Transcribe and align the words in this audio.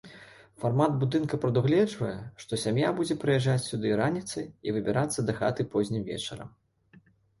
Фармат 0.61 0.93
будынка 1.03 1.37
прадугледжвае, 1.43 2.15
што 2.43 2.59
сям'я 2.63 2.89
будзе 3.01 3.19
прыязджаць 3.25 3.65
сюды 3.69 3.93
раніцай 4.03 4.45
і 4.69 4.75
выбірацца 4.77 5.27
дахаты 5.29 5.61
познім 5.77 6.09
вечарам. 6.11 6.49